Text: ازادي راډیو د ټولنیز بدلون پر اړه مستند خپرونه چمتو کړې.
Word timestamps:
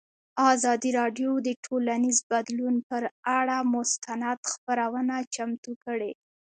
ازادي 0.53 0.89
راډیو 0.99 1.31
د 1.47 1.49
ټولنیز 1.65 2.17
بدلون 2.31 2.75
پر 2.89 3.01
اړه 3.39 3.57
مستند 3.73 4.39
خپرونه 4.51 5.15
چمتو 5.35 5.71
کړې. 5.83 6.11